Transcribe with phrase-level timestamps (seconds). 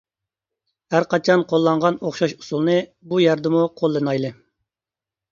[0.93, 2.77] ھەر قاچان قوللانغان ئوخشاش ئۇسۇلنى
[3.11, 4.33] بۇ يەردىمۇ قوللىنايلى.